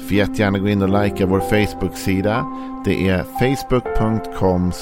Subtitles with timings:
[0.00, 2.46] Får jättegärna gå in och likea vår Facebook-sida.
[2.84, 4.72] Det är facebook.com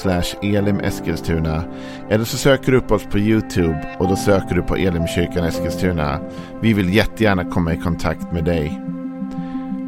[0.41, 1.63] elimeskilstuna.
[2.09, 6.19] Eller så söker du upp oss på YouTube och då söker du på Elimkyrkan Eskilstuna.
[6.61, 8.81] Vi vill jättegärna komma i kontakt med dig.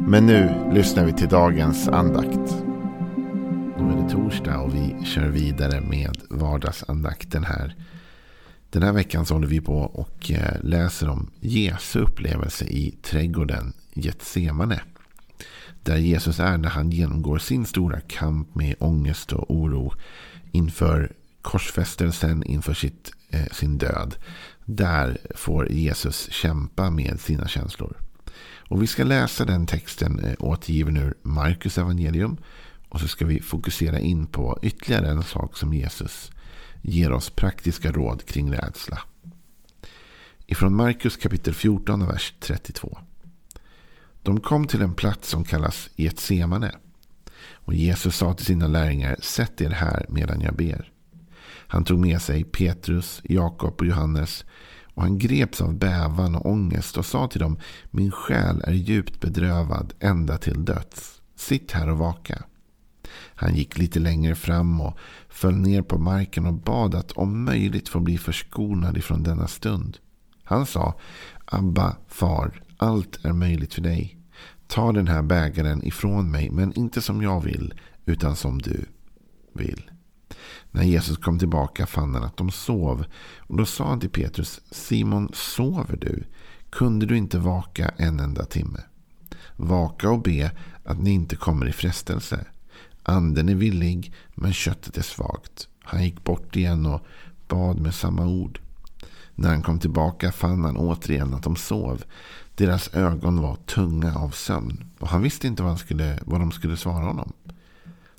[0.06, 2.56] Men nu lyssnar vi till dagens andakt.
[3.78, 7.74] Nu är det torsdag och vi kör vidare med vardagsandakten här.
[8.70, 13.72] Den här veckan så håller vi på och eh, läser om Jesu upplevelse i trädgården
[13.94, 14.80] Getsemane.
[15.82, 19.92] Där Jesus är när han genomgår sin stora kamp med ångest och oro
[20.52, 24.14] inför korsfästelsen, inför sitt, eh, sin död.
[24.64, 27.96] Där får Jesus kämpa med sina känslor.
[28.68, 32.36] Och vi ska läsa den texten eh, återgiven ur Markus evangelium.
[32.88, 36.30] Och så ska vi fokusera in på ytterligare en sak som Jesus
[36.82, 38.98] ger oss praktiska råd kring rädsla.
[40.46, 42.98] Ifrån Markus kapitel 14, vers 32.
[44.22, 46.74] De kom till en plats som kallas Getsemane.
[47.50, 50.92] Och Jesus sa till sina lärjungar, sätt er här medan jag ber.
[51.66, 54.44] Han tog med sig Petrus, Jakob och Johannes
[54.94, 57.58] och han greps av bävan och ångest och sa till dem,
[57.90, 61.20] min själ är djupt bedrövad ända till döds.
[61.36, 62.42] Sitt här och vaka.
[63.34, 67.88] Han gick lite längre fram och föll ner på marken och bad att om möjligt
[67.88, 69.98] få bli förskonad ifrån denna stund.
[70.44, 70.94] Han sa,
[71.44, 74.18] Abba, far, allt är möjligt för dig.
[74.66, 77.74] Ta den här bägaren ifrån mig, men inte som jag vill,
[78.06, 78.84] utan som du
[79.52, 79.90] vill.
[80.70, 83.04] När Jesus kom tillbaka fann han att de sov.
[83.38, 86.24] Och då sa han till Petrus, Simon, sover du?
[86.70, 88.80] Kunde du inte vaka en enda timme?
[89.56, 90.50] Vaka och be
[90.84, 92.44] att ni inte kommer i frestelse.
[93.02, 95.68] Anden är villig, men köttet är svagt.
[95.82, 97.06] Han gick bort igen och
[97.48, 98.60] bad med samma ord.
[99.34, 102.04] När han kom tillbaka fann han återigen att de sov.
[102.54, 104.84] Deras ögon var tunga av sömn.
[104.98, 107.32] Och han visste inte vad, han skulle, vad de skulle svara honom.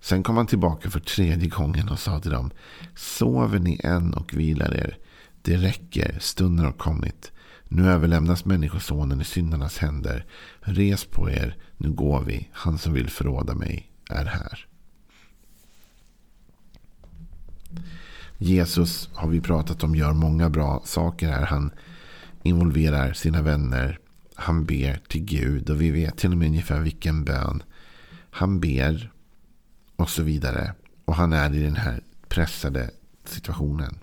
[0.02, 2.52] Sen kom han tillbaka för tredje gången och sa till dem.
[2.96, 4.98] Sover ni än och vilar er?
[5.42, 7.32] Det räcker, stunden har kommit.
[7.68, 10.26] Nu överlämnas Människosonen i syndarnas händer.
[10.62, 12.50] Res på er, nu går vi.
[12.52, 14.68] Han som vill förråda mig är här.
[18.38, 21.46] Jesus har vi pratat om gör många bra saker här.
[21.46, 21.72] Han
[22.44, 24.00] involverar sina vänner.
[24.44, 27.64] Han ber till Gud och vi vet till och med ungefär vilken bön
[28.30, 29.12] han ber
[29.96, 30.74] och så vidare.
[31.06, 32.92] Och han är i den här pressade
[33.26, 34.00] situationen.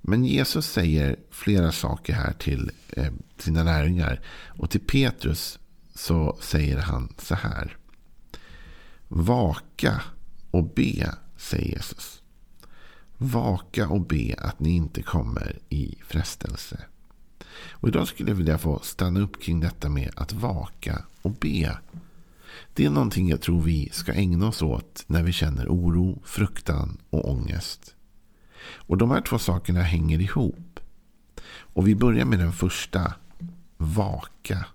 [0.00, 4.20] Men Jesus säger flera saker här till eh, sina lärjungar.
[4.46, 5.58] Och till Petrus
[5.94, 7.76] så säger han så här.
[9.08, 10.02] Vaka
[10.50, 12.22] och be, säger Jesus.
[13.18, 16.84] Vaka och be att ni inte kommer i frestelse.
[17.70, 21.78] Och idag skulle jag vilja få stanna upp kring detta med att vaka och be.
[22.74, 26.98] Det är någonting jag tror vi ska ägna oss åt när vi känner oro, fruktan
[27.10, 27.94] och ångest.
[28.74, 30.80] Och de här två sakerna hänger ihop.
[31.48, 33.14] Och vi börjar med den första.
[33.76, 34.66] Vaka.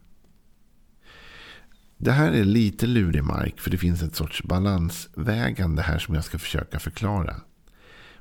[1.98, 6.24] Det här är lite lurig mark för det finns ett sorts balansvägande här som jag
[6.24, 7.36] ska försöka förklara.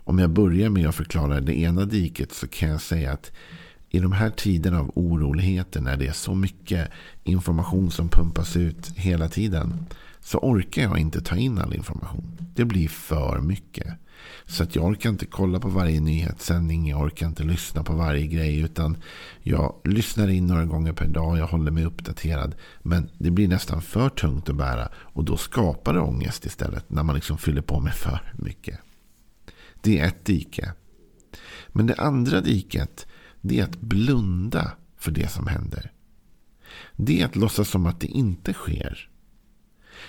[0.05, 3.33] Om jag börjar med att förklara det ena diket så kan jag säga att
[3.91, 6.91] i de här tiderna av oroligheter när det är så mycket
[7.25, 9.87] information som pumpas ut hela tiden
[10.21, 12.39] så orkar jag inte ta in all information.
[12.55, 13.95] Det blir för mycket.
[14.47, 16.89] Så att jag orkar inte kolla på varje nyhetssändning.
[16.89, 18.61] Jag orkar inte lyssna på varje grej.
[18.61, 18.97] Utan
[19.43, 21.39] jag lyssnar in några gånger per dag.
[21.39, 22.55] Jag håller mig uppdaterad.
[22.83, 24.89] Men det blir nästan för tungt att bära.
[24.95, 26.91] Och då skapar det ångest istället.
[26.91, 28.79] När man liksom fyller på med för mycket.
[29.81, 30.73] Det är ett dike.
[31.69, 33.07] Men det andra diket
[33.41, 35.93] det är att blunda för det som händer.
[36.97, 39.09] Det är att låtsas som att det inte sker.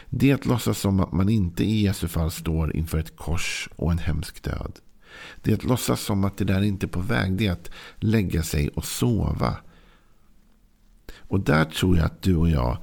[0.09, 3.69] Det är att låtsas som att man inte i Jesu fall står inför ett kors
[3.75, 4.79] och en hemsk död.
[5.41, 7.37] Det är att låtsas som att det där inte är på väg.
[7.37, 9.57] Det är att lägga sig och sova.
[11.15, 12.77] Och där tror jag att du och jag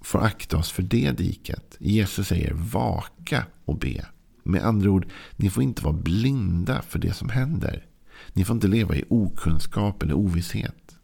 [0.00, 1.76] får akta oss för det diket.
[1.80, 4.06] Jesus säger vaka och be.
[4.42, 7.86] Med andra ord, ni får inte vara blinda för det som händer.
[8.36, 10.96] Ni får inte leva i okunskap eller ovisshet.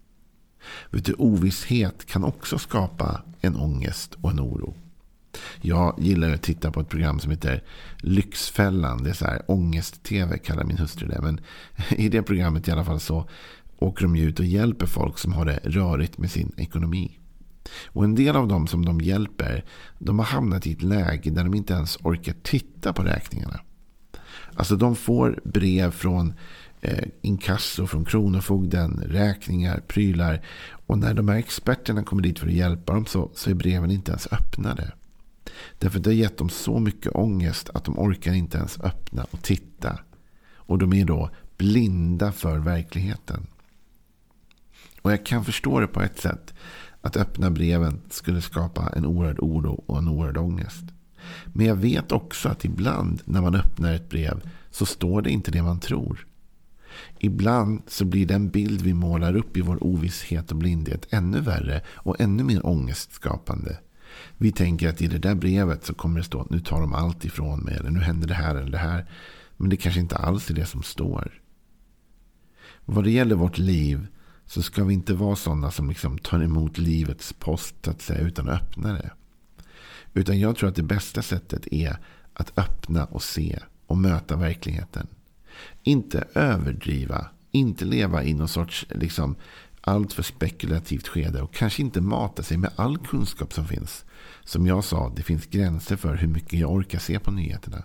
[0.91, 4.75] Vet du, ovisshet kan också skapa en ångest och en oro.
[5.61, 7.65] Jag gillar att titta på ett program som heter
[7.99, 9.03] Lyxfällan.
[9.03, 11.23] Det är så här ångest-tv kallar min hustru det.
[11.23, 11.41] Men
[11.91, 13.29] i det programmet i alla fall så
[13.79, 17.19] åker de ut och hjälper folk som har det rörigt med sin ekonomi.
[17.87, 19.65] Och en del av dem som de hjälper,
[19.99, 23.61] de har hamnat i ett läge där de inte ens orkar titta på räkningarna.
[24.61, 26.35] Alltså de får brev från
[26.81, 30.43] eh, inkasso, från Kronofogden, räkningar, prylar.
[30.87, 33.91] Och när de här experterna kommer dit för att hjälpa dem så, så är breven
[33.91, 34.93] inte ens öppnade.
[35.79, 39.27] Därför att det har gett dem så mycket ångest att de orkar inte ens öppna
[39.31, 39.99] och titta.
[40.55, 43.47] Och de är då blinda för verkligheten.
[45.03, 46.55] Och jag kan förstå det på ett sätt.
[47.01, 50.85] Att öppna breven skulle skapa en oerhörd oro och en oerhörd ångest.
[51.53, 55.51] Men jag vet också att ibland när man öppnar ett brev så står det inte
[55.51, 56.27] det man tror.
[57.19, 61.83] Ibland så blir den bild vi målar upp i vår ovisshet och blindhet ännu värre
[61.95, 63.79] och ännu mer ångestskapande.
[64.37, 66.95] Vi tänker att i det där brevet så kommer det stå att nu tar de
[66.95, 69.07] allt ifrån mig eller nu händer det här eller det här.
[69.57, 71.41] Men det kanske inte alls är det som står.
[72.85, 74.07] Vad det gäller vårt liv
[74.47, 78.49] så ska vi inte vara sådana som liksom tar emot livets post att säga, utan
[78.49, 79.11] att öppna det.
[80.15, 81.97] Utan jag tror att det bästa sättet är
[82.33, 85.07] att öppna och se och möta verkligheten.
[85.83, 89.37] Inte överdriva, inte leva i någon sorts liksom,
[89.81, 94.05] allt för spekulativt skede och kanske inte mata sig med all kunskap som finns.
[94.45, 97.83] Som jag sa, det finns gränser för hur mycket jag orkar se på nyheterna.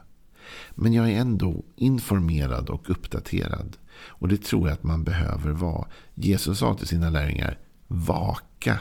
[0.71, 3.77] Men jag är ändå informerad och uppdaterad.
[3.97, 5.87] Och det tror jag att man behöver vara.
[6.13, 8.79] Jesus sa till sina lärjungar, vaka.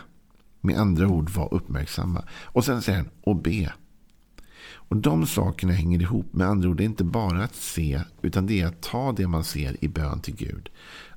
[0.64, 2.24] Med andra ord, var uppmärksamma.
[2.30, 3.72] Och sen säger han, och be.
[4.66, 6.26] Och de sakerna hänger ihop.
[6.32, 9.26] Med andra ord, det är inte bara att se, utan det är att ta det
[9.26, 10.70] man ser i bön till Gud.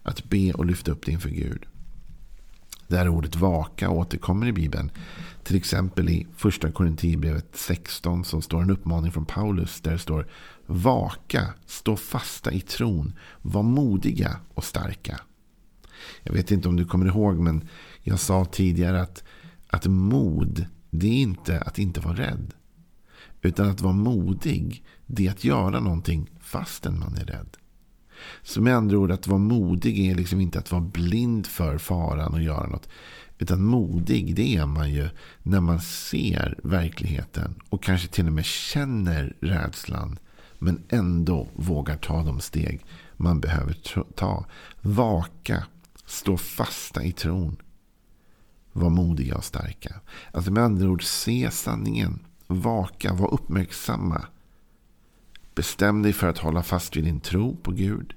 [0.04, 1.66] Att be och lyfta upp det inför Gud.
[2.88, 4.92] Det här ordet vaka återkommer i Bibeln.
[5.44, 9.82] Till exempel i första Korinthierbrevet 16 så står en uppmaning från Paulus.
[9.82, 10.28] Där det står
[10.66, 15.20] Vaka, stå fasta i tron, var modiga och starka.
[16.24, 17.68] Jag vet inte om du kommer ihåg men
[18.04, 19.24] jag sa tidigare att,
[19.68, 22.54] att mod det är inte att inte vara rädd.
[23.42, 27.58] Utan att vara modig det är att göra någonting fastän man är rädd.
[28.44, 32.34] Så med andra ord, att vara modig är liksom inte att vara blind för faran
[32.34, 32.90] och göra något.
[33.38, 35.10] Utan modig, det är man ju
[35.44, 40.20] när man ser verkligheten och kanske till och med känner rädslan.
[40.60, 42.86] Men ändå vågar ta de steg
[43.18, 43.78] man behöver
[44.16, 44.46] ta.
[44.82, 45.64] Vaka,
[46.06, 47.58] stå fasta i tron.
[48.78, 49.96] Var modiga och starka.
[50.32, 52.20] Alltså med andra ord, se sanningen.
[52.48, 54.26] Vaka, var uppmärksamma.
[55.56, 58.14] Bestäm dig för att hålla fast vid din tro på Gud.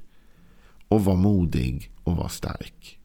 [0.88, 2.98] Och var modig och var stark.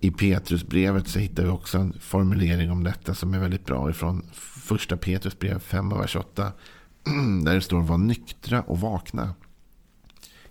[0.00, 3.90] I Petrusbrevet så hittar vi också en formulering om detta som är väldigt bra.
[3.90, 6.52] Ifrån första Petrusbrev 5 och vers 8.
[7.44, 9.34] Där det står var nyktra och vakna.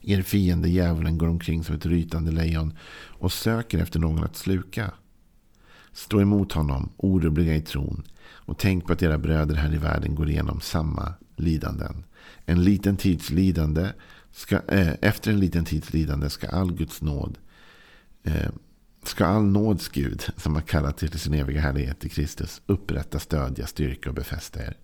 [0.01, 2.73] Er fiende djävulen går omkring som ett rytande lejon
[3.19, 4.91] och söker efter någon att sluka.
[5.93, 8.03] Stå emot honom, orubbliga i tron.
[8.23, 12.03] Och tänk på att era bröder här i världen går igenom samma lidanden.
[12.45, 13.89] En liten tids lidande
[14.31, 17.37] ska, äh, efter en liten tids lidande ska all Guds nåd
[18.23, 18.51] äh,
[19.03, 23.19] ska all nåds Gud, som har kallat er till sin eviga härlighet i Kristus, upprätta,
[23.19, 24.77] stödja, styrka och befästa er.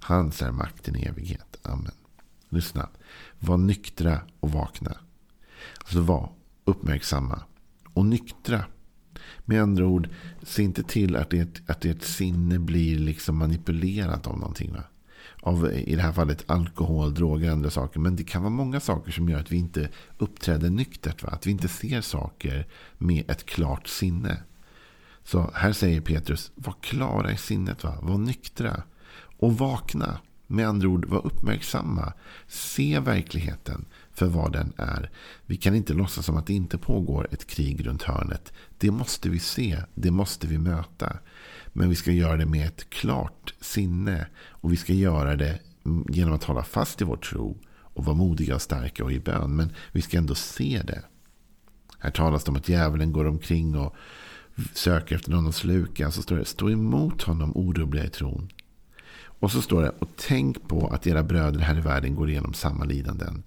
[0.00, 1.58] Hans är makten i evighet.
[1.62, 1.99] Amen.
[2.50, 2.88] Lyssna.
[3.38, 4.96] Var nyktra och vakna.
[5.78, 6.32] Alltså var
[6.64, 7.42] uppmärksamma
[7.94, 8.64] och nyktra.
[9.44, 10.08] Med andra ord,
[10.42, 14.72] se inte till att ert, att ert sinne blir liksom manipulerat av någonting.
[14.72, 14.82] Va?
[15.42, 18.00] Av i det här fallet alkohol, droger och andra saker.
[18.00, 19.88] Men det kan vara många saker som gör att vi inte
[20.18, 21.22] uppträder nyktert.
[21.22, 21.28] Va?
[21.28, 22.66] Att vi inte ser saker
[22.98, 24.42] med ett klart sinne.
[25.24, 27.98] Så här säger Petrus, var klara i sinnet, va?
[28.02, 28.82] var nyktra
[29.38, 30.20] och vakna.
[30.52, 32.12] Med andra ord, var uppmärksamma.
[32.48, 35.10] Se verkligheten för vad den är.
[35.46, 38.52] Vi kan inte låtsas som att det inte pågår ett krig runt hörnet.
[38.78, 41.16] Det måste vi se, det måste vi möta.
[41.72, 44.26] Men vi ska göra det med ett klart sinne.
[44.48, 45.58] Och vi ska göra det
[46.08, 47.58] genom att hålla fast i vår tro.
[47.72, 49.56] Och vara modiga och starka och i bön.
[49.56, 51.02] Men vi ska ändå se det.
[51.98, 53.94] Här talas det om att djävulen går omkring och
[54.74, 56.10] söker efter någon att sluka.
[56.10, 58.48] Så står det, stå emot honom orubbliga i tron.
[59.40, 62.54] Och så står det, och tänk på att era bröder här i världen går igenom
[62.54, 63.42] samma lidanden.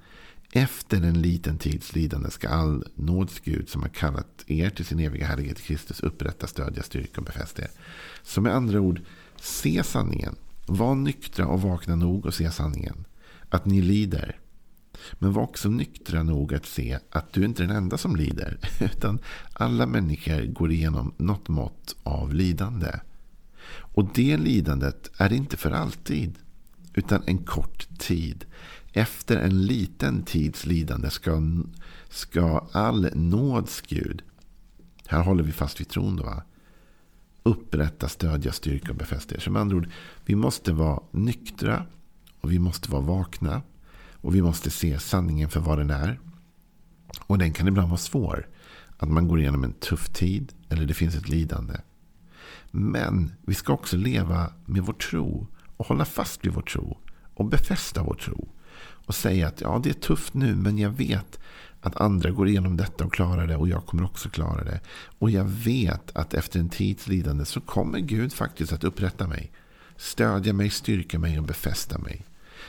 [0.55, 4.99] Efter en liten tids lidande ska all nåds Gud som har kallat er till sin
[4.99, 7.69] eviga härlighet Kristus upprätta, stödja, styrka och befästa er.
[8.23, 9.01] Så med andra ord,
[9.41, 10.35] se sanningen.
[10.65, 13.05] Var nyktra och vakna nog och se sanningen.
[13.49, 14.39] Att ni lider.
[15.13, 18.57] Men var också nyktra nog att se att du inte är den enda som lider.
[18.79, 19.19] Utan
[19.53, 22.91] alla människor går igenom något mått av lidande.
[23.69, 26.39] Och det lidandet är inte för alltid.
[26.93, 28.45] Utan en kort tid.
[28.93, 31.41] Efter en liten tids lidande ska,
[32.09, 34.23] ska all nåds Gud.
[35.07, 36.43] Här håller vi fast vid tron då va?
[37.43, 39.39] Upprätta, stödja, styrka och befästa er.
[39.39, 39.89] Som andra ord,
[40.25, 41.85] vi måste vara nyktra.
[42.41, 43.61] Och vi måste vara vakna.
[44.13, 46.19] Och vi måste se sanningen för vad den är.
[47.19, 48.47] Och den kan ibland vara svår.
[48.97, 50.53] Att man går igenom en tuff tid.
[50.69, 51.73] Eller det finns ett lidande.
[52.75, 55.47] Men vi ska också leva med vår tro.
[55.77, 56.97] Och hålla fast vid vår tro.
[57.33, 58.47] Och befästa vår tro.
[59.05, 60.55] Och säga att ja, det är tufft nu.
[60.55, 61.39] Men jag vet
[61.81, 63.55] att andra går igenom detta och klarar det.
[63.55, 64.79] Och jag kommer också klara det.
[65.19, 69.51] Och jag vet att efter en tids lidande så kommer Gud faktiskt att upprätta mig.
[69.97, 72.25] Stödja mig, styrka mig och befästa mig.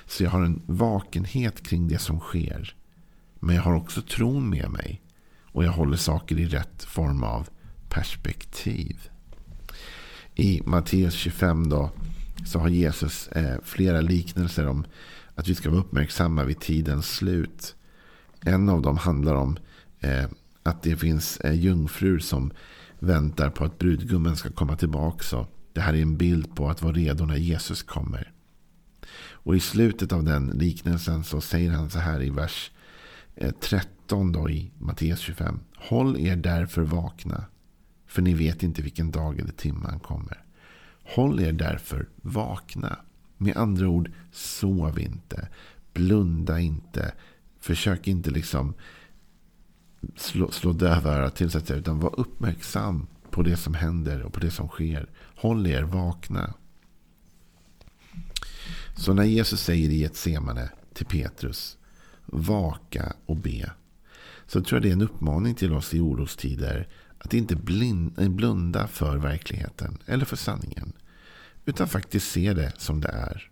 [0.06, 2.75] Så jag har en vakenhet kring det som sker.
[3.40, 5.02] Men jag har också tron med mig.
[5.42, 7.49] Och jag håller saker i rätt form av
[7.88, 9.11] perspektiv.
[10.34, 11.90] I Matteus 25 då,
[12.46, 14.84] så har Jesus eh, flera liknelser om
[15.34, 17.74] att vi ska vara uppmärksamma vid tidens slut.
[18.40, 19.56] En av dem handlar om
[20.00, 20.24] eh,
[20.62, 22.52] att det finns eh, jungfrur som
[22.98, 25.46] väntar på att brudgummen ska komma tillbaka.
[25.72, 28.32] det här är en bild på att vara redo när Jesus kommer.
[29.30, 32.70] Och i slutet av den liknelsen så säger han så här i vers
[33.36, 35.60] eh, 13 då i Matteus 25.
[35.76, 37.44] Håll er därför vakna.
[38.14, 40.44] För ni vet inte vilken dag eller timme han kommer.
[41.02, 42.99] Håll er därför vakna.
[43.37, 45.49] Med andra ord, sov inte.
[45.92, 47.12] Blunda inte.
[47.61, 48.75] Försök inte liksom
[50.16, 51.62] slå, slå dövörat till sig.
[51.78, 55.11] Utan var uppmärksam på det som händer och på det som sker.
[55.37, 56.54] Håll er vakna.
[58.97, 61.76] Så när Jesus säger i ett semane till Petrus.
[62.26, 63.73] Vaka och be.
[64.47, 66.88] Så tror jag det är en uppmaning till oss i orostider.
[67.24, 67.54] Att inte
[68.18, 70.92] eh, blunda för verkligheten eller för sanningen.
[71.64, 73.50] Utan faktiskt se det som det är.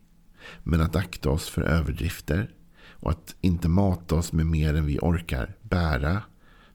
[0.62, 2.50] Men att akta oss för överdrifter.
[2.90, 6.22] Och att inte mata oss med mer än vi orkar bära.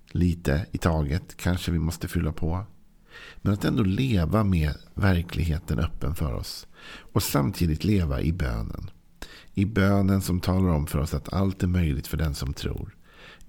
[0.08, 2.66] Lite i taget kanske vi måste fylla på.
[3.38, 6.68] Men att ändå leva med verkligheten öppen för oss.
[7.14, 8.92] Och samtidigt leva i bönen.
[9.54, 12.97] I bönen som talar om för oss att allt är möjligt för den som tror.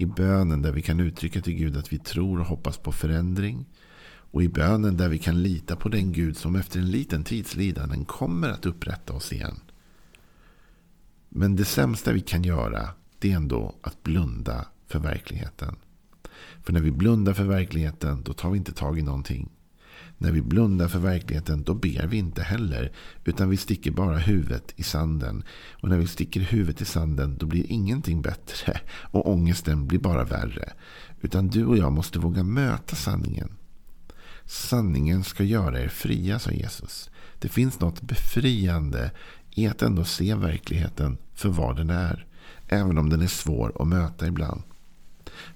[0.01, 3.67] I bönen där vi kan uttrycka till Gud att vi tror och hoppas på förändring.
[4.31, 7.57] Och i bönen där vi kan lita på den Gud som efter en liten tids
[7.57, 9.61] lidanden kommer att upprätta oss igen.
[11.29, 12.89] Men det sämsta vi kan göra
[13.19, 15.77] det är ändå att blunda för verkligheten.
[16.63, 19.49] För när vi blundar för verkligheten då tar vi inte tag i någonting.
[20.19, 22.93] När vi blundar för verkligheten då ber vi inte heller.
[23.25, 25.43] Utan vi sticker bara huvudet i sanden.
[25.83, 28.81] Och när vi sticker huvudet i sanden då blir ingenting bättre.
[29.11, 30.73] Och ångesten blir bara värre.
[31.21, 33.49] Utan du och jag måste våga möta sanningen.
[34.45, 37.11] Sanningen ska göra er fria, sa Jesus.
[37.39, 39.11] Det finns något befriande
[39.51, 42.27] i att ändå se verkligheten för vad den är.
[42.69, 44.63] Även om den är svår att möta ibland.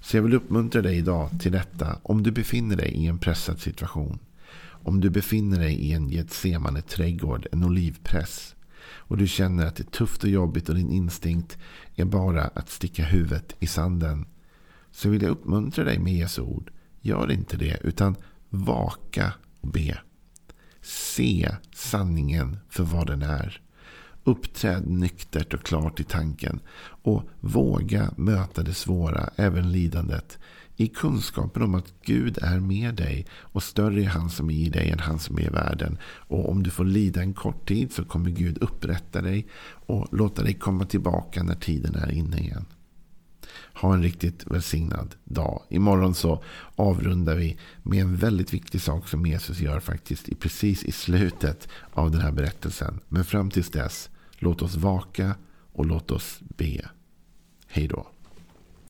[0.01, 3.59] Så jag vill uppmuntra dig idag till detta om du befinner dig i en pressad
[3.59, 4.19] situation.
[4.83, 8.55] Om du befinner dig i en Getsemane trädgård, en olivpress.
[8.85, 11.57] Och du känner att det är tufft och jobbigt och din instinkt
[11.95, 14.25] är bara att sticka huvudet i sanden.
[14.91, 16.71] Så vill jag uppmuntra dig med Jesu ord.
[17.01, 18.15] Gör inte det utan
[18.49, 19.99] vaka och be.
[20.81, 23.61] Se sanningen för vad den är.
[24.23, 26.59] Uppträd nyktert och klart i tanken.
[27.03, 30.39] Och våga möta det svåra, även lidandet.
[30.75, 33.25] I kunskapen om att Gud är med dig.
[33.39, 35.97] Och större är han som är i dig än han som är i världen.
[36.03, 39.47] Och om du får lida en kort tid så kommer Gud upprätta dig.
[39.85, 42.65] Och låta dig komma tillbaka när tiden är inne igen.
[43.73, 45.63] Ha en riktigt välsignad dag.
[45.69, 46.43] Imorgon så
[46.75, 52.11] avrundar vi med en väldigt viktig sak som Jesus gör faktiskt precis i slutet av
[52.11, 52.99] den här berättelsen.
[53.09, 55.35] Men fram tills dess, låt oss vaka
[55.73, 56.89] och låt oss be.
[57.67, 58.12] Hej då.